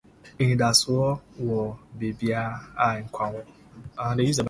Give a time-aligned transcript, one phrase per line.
[0.39, 0.91] Anidaso
[1.47, 1.59] wɔ
[1.97, 2.27] baabi
[2.85, 3.41] a nkwa wɔ.